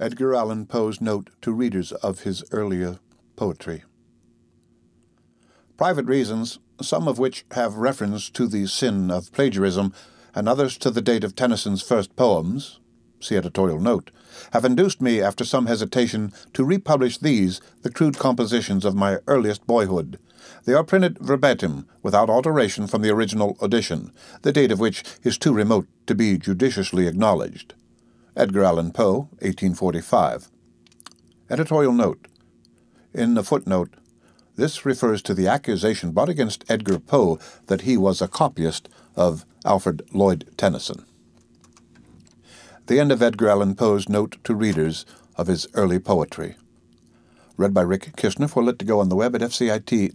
[0.00, 3.00] Edgar Allan Poe's note to readers of his earlier
[3.34, 3.82] poetry.
[5.76, 9.92] Private reasons, some of which have reference to the sin of plagiarism,
[10.36, 12.78] and others to the date of Tennyson's first poems,
[13.18, 14.12] see editorial note,
[14.52, 19.66] have induced me, after some hesitation, to republish these, the crude compositions of my earliest
[19.66, 20.20] boyhood.
[20.64, 24.12] They are printed verbatim, without alteration from the original edition,
[24.42, 27.74] the date of which is too remote to be judiciously acknowledged.
[28.38, 30.48] Edgar Allan Poe, 1845.
[31.50, 32.28] Editorial note.
[33.12, 33.94] In the footnote,
[34.54, 39.44] this refers to the accusation brought against Edgar Poe that he was a copyist of
[39.64, 41.04] Alfred Lord Tennyson.
[42.86, 46.54] The end of Edgar Allan Poe's note to readers of his early poetry.
[47.56, 50.12] Read by Rick Kishner for Lit2Go on the web at fcit.usf.edu.